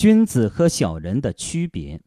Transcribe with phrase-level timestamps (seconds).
[0.00, 2.00] 君子和小人的区别。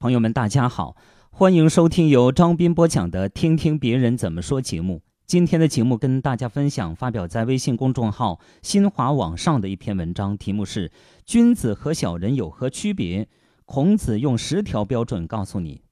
[0.00, 0.96] 朋友们，大家好，
[1.30, 5.02] 欢迎收听由张斌播讲的《听听别人怎么说》节目。
[5.24, 10.88] 今天的节目跟大家分享发表在微信公众号“新华网上”的一篇文章，题目是
[11.24, 13.24] 《君子和小人有何区别》。
[13.66, 15.84] 孔子用十条标准告诉你，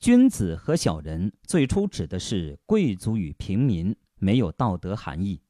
[0.00, 5.36] 君子和小人最初指的是贵族与平民，没有道德含义。《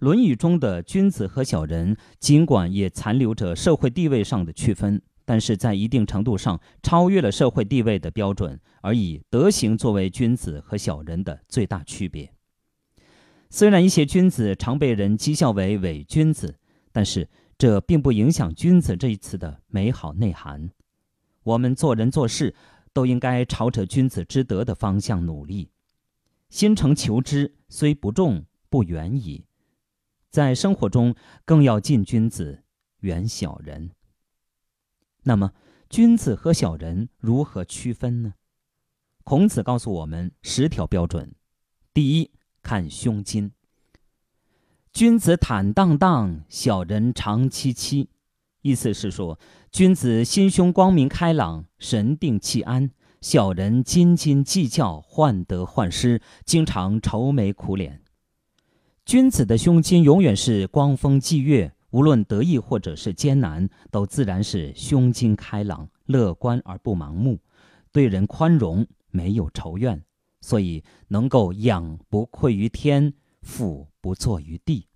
[0.00, 12.32] 论语》中的君子和小人，尽管也残留着社会地位上的区分，但是在一定程度上超越了社会地位的标准，而以德行作为君子和小人的最大区别。
[13.50, 16.58] 虽然一些君子常被人讥笑为伪君子，
[16.92, 20.70] 但是这并不影响“君子”这一词的美好内涵。
[21.42, 22.54] 我们做人做事
[22.94, 25.68] 都应该朝着君子之德的方向努力。
[26.48, 29.44] 心诚求之，虽不重，不远矣。
[30.30, 32.62] 在生活中，更要近君子，
[33.00, 33.90] 远小人。
[35.24, 35.52] 那么，
[35.88, 38.34] 君子和小人如何区分呢？
[39.24, 41.34] 孔子告诉我们十条标准：
[41.92, 42.30] 第一，
[42.62, 43.50] 看胸襟。
[44.92, 48.10] 君子坦荡荡，小人长戚戚。
[48.62, 49.38] 意思是说，
[49.72, 52.90] 君子心胸光明开朗，神定气安；
[53.20, 58.02] 小人斤斤计较，患得患失，经常愁眉苦脸。
[59.10, 67.40] 君子的胸襟永远是光风霁月，无论得意或者是艰难，都自然是胸襟开朗、乐观而不盲目，
[67.90, 70.00] 对人宽容，没有仇怨，
[70.40, 74.86] 所以能够仰不愧于天，俯不怍于地。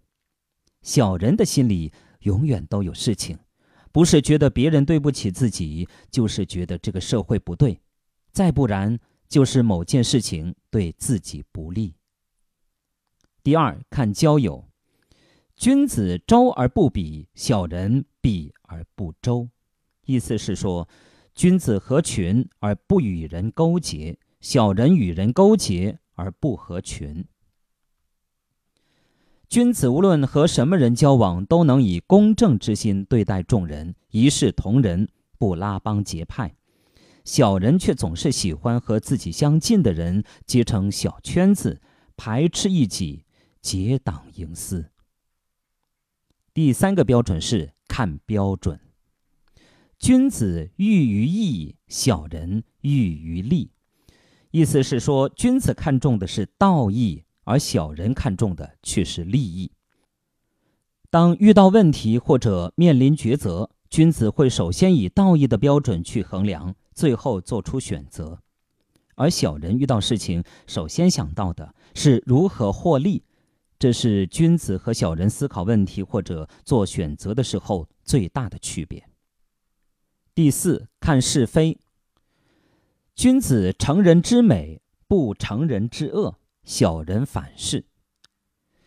[0.80, 3.36] 小人的心里永远都有事情，
[3.90, 7.80] 不是觉得别人对不起自己，就是觉得这个社会不对，
[8.30, 8.96] 再不然
[9.28, 11.96] 就是某件事情对自己不利。
[13.44, 14.64] 第二，看交友，
[15.54, 19.50] 君子周而不比，小人比而不周。
[20.06, 20.88] 意思是说，
[21.34, 27.22] 君子合群而不与人勾结，小人与人勾结而不合群。
[29.50, 35.06] 君子无论和什么人交往，都能以公正之心对待众人，一视同仁，
[35.36, 36.54] 不拉帮结派；
[37.24, 41.82] 小人却总是喜欢和自己相近的人结成小圈子，
[42.16, 43.23] 排斥异己。
[43.64, 44.90] 结党营私。
[46.52, 48.78] 第三个标准是看标准，
[49.98, 53.70] 君子喻于义，小人喻于利。
[54.50, 59.72] 意思是说，君子看重的是道义，而小人看重的却是利益。
[61.08, 68.40] 当遇到问题或者面临抉择，君子会首先以道义的标准去衡量，最后做出选择；
[69.14, 73.24] 而小人遇到事情，首先想到的是如何获利。
[73.84, 79.06] 这是君子和小人思考问题或者做选择的时候最大的区别。
[80.34, 81.78] 第四，看是非。
[83.14, 87.84] 君子成人之美，不成人之恶；小人反是。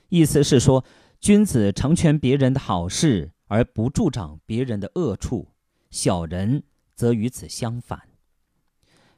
[0.10, 0.84] 意思是说，
[1.20, 5.52] 君子成全别人的好事，而不助长别人的恶处；
[5.92, 6.64] 小人
[6.96, 8.02] 则与此相反。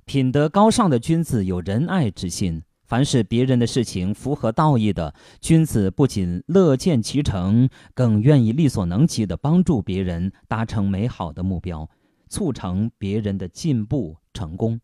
[0.03, 2.63] 品德高尚的君子有仁爱之心。
[2.89, 11.88] 凡是别人的事情符合道义的，君子不仅乐见其成，更愿意力所能及的帮助别人达成美好的目标，
[12.29, 14.81] 促成别人的进步成功。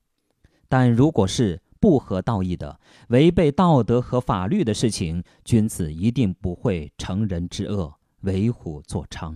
[0.70, 9.36] 但如果是不合道义的、违背道德和法律的事情，君子一定不会成人之恶，为虎作伥。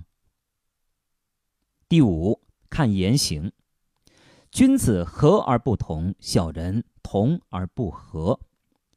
[1.88, 3.52] 第五，看言行，
[4.52, 8.40] 君子和而不同，小人同而不和。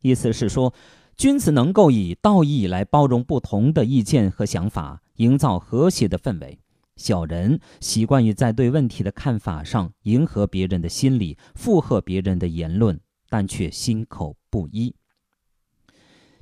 [0.02, 0.74] 意思是说，
[1.16, 6.58] 君子能够以道义来包容不同的意见和想法，营造和谐的氛围；
[6.96, 14.94] 小人习惯于在对问题的看法上迎合别人的心理，附和别人的言论，但却心口不一。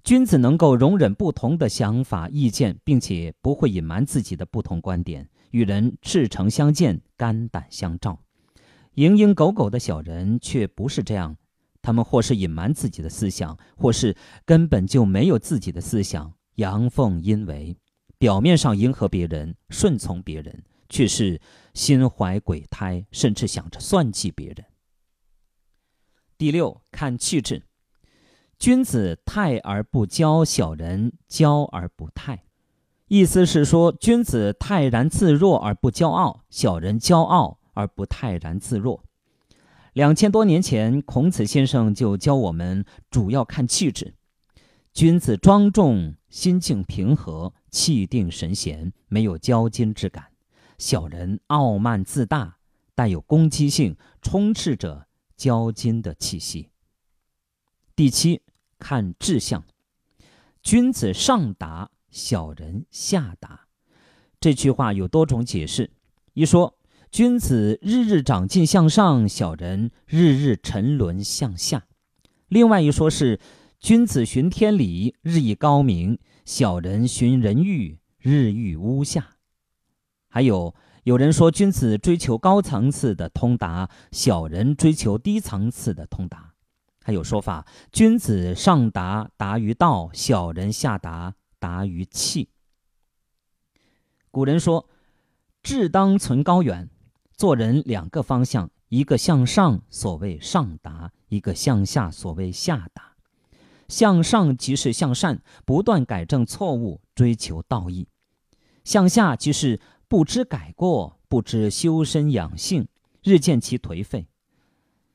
[0.03, 8.19] 君子能够容忍不同的想法、意见，并且不会隐瞒自己的不同观点，与人赤诚相见、肝胆相照。
[8.95, 11.37] 蝇营狗苟的小人却不是这样。
[11.83, 17.77] 他们或是隐瞒自己的思想，或是根本就没有自己的思想，阳奉阴违，
[18.19, 21.41] 表面上迎合别人、顺从别人，却是
[21.73, 24.67] 心怀鬼胎，甚至想着算计别人。
[26.37, 27.63] 第六，看气质，
[28.59, 32.45] 君子泰而不骄，小人骄而不泰。
[33.09, 39.03] 意思是说，君子泰然自若而不骄傲，小人骄傲而不泰然自若。
[40.01, 44.15] 两千多年前，孔子先生就教我们主要看气质。
[44.95, 50.25] 君子庄重，心境平和，气定神闲，没有骄矜之感；
[50.79, 52.57] 小人傲慢自大，
[52.95, 55.07] 带有攻击性，充斥着
[55.37, 56.71] 骄矜的气息。
[57.95, 58.41] 第七，
[58.79, 59.63] 看志向，
[60.63, 63.67] 君子上达，小人下达。
[64.41, 65.91] 这句话有多种解释。
[66.33, 66.79] 一说，
[67.11, 71.81] 君子日日长进向上，小人日日沉沦向下；
[72.47, 73.41] 另外一说是，
[73.81, 79.31] 君子循天理，日益高明；小人循人欲，日益污下。
[80.29, 80.73] 还有
[81.03, 86.55] 有人说，君子追求高层次的通达，小人追求低层次的通达。
[87.03, 92.51] 还有说法，君子上达达于道，小人下达达于气。
[94.31, 94.89] 古人说。
[95.63, 96.89] 志当存高远，
[97.41, 103.15] 做人两个方向，一个向上，所谓上达；一个向下，所谓下达。
[103.89, 108.09] 向上即是向善，不断改正错误，追求道义；
[108.85, 112.89] 向下即是不知改过，不知修身养性，
[113.23, 114.29] 日渐其颓废。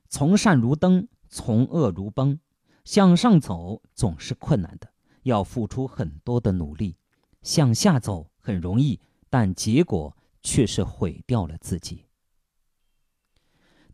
[0.10, 2.40] 从善如登，从恶如崩。
[2.86, 4.90] 向上走总是困难的，
[5.22, 6.96] 要付出很多的努力；
[7.44, 9.00] 向下走很容易，
[9.30, 10.18] 但结果。
[10.48, 12.05] 却是毁掉了自己。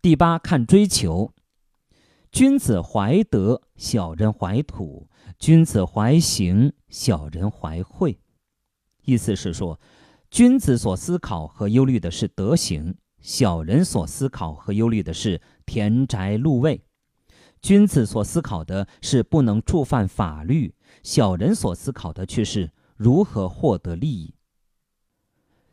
[0.01, 1.31] 第八，看追求。
[2.31, 5.07] 君子怀德，小人怀土；
[5.37, 8.17] 君子怀行，小人怀惠。
[9.03, 9.79] 意思是说，
[10.31, 16.83] 君子所思考和忧虑的是德行，小人所思考和忧虑的是田宅禄位。
[17.61, 20.73] 君子所思考的是不能触犯法律，
[21.03, 24.33] 小人所思考的却是如何获得利益。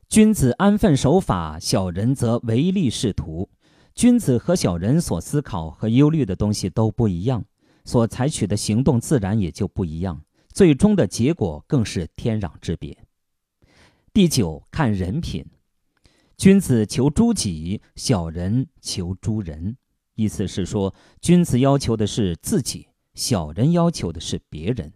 [0.07, 3.49] 君子安分守法，小人则唯利是图。
[3.99, 7.45] 君子和小人所思考和忧虑的东西都不一样，
[7.85, 10.23] 所采取的行动自然也就不一样，
[10.53, 12.97] 最终的结果更是天壤之别。
[14.13, 15.45] 第九，看人品。
[16.37, 19.77] 君子求诸己，小人求诸人。
[20.15, 24.93] 意思是说，君子要求的是自己，小人要求的是别人。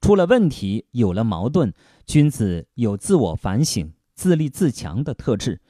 [0.00, 1.74] 出了问题，有了矛盾，
[2.06, 3.92] 君子有自我反省。
[4.14, 5.60] 自立自强的特质，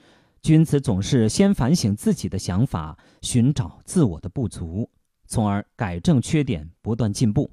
[0.41, 4.91] 君子总是先反省自己的想法，寻找自我的不足，
[5.27, 7.51] 从而改正缺点，不断进步。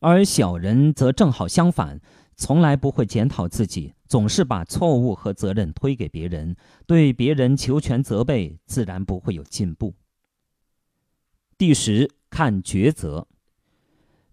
[0.00, 2.00] 而小人则正好相反，
[2.36, 6.56] 从来不会检讨自己，总是把错误和责任推给别人，
[6.86, 9.94] 对别人求全责备，自然不会有进步。
[11.56, 13.26] 第十，看抉择。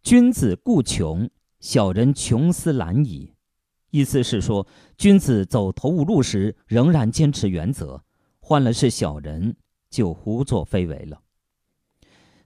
[0.04, 1.30] 君子固穷，
[1.60, 3.31] 小人穷思懒矣。
[3.92, 4.66] 意思是说，
[4.98, 8.04] 君子走投无路时仍然坚持原则，
[8.40, 9.56] 换了是小人
[9.90, 11.22] 就胡作非为了。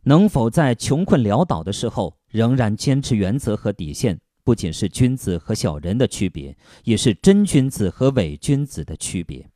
[0.04, 9.50] 能否在穷困潦倒的时候仍然坚持原则和底线，不仅是君子和小人的区别，也是真君子和伪君子的区别。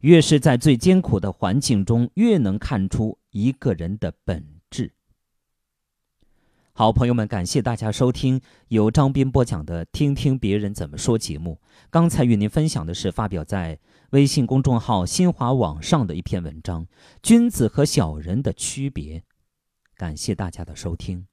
[0.00, 4.92] 越是在最艰苦的环境中，越能看出一个人的本质。
[6.78, 11.60] 好，朋友们，感谢大家收听由张斌播讲的《听听别人怎么说》节目。
[11.90, 13.80] 刚才与您分享的是发表在
[14.10, 16.84] 微信公众号“新华网”上的一篇文章
[17.20, 19.18] 《君子和小人的区别》。
[19.96, 21.26] 感谢大家的收听。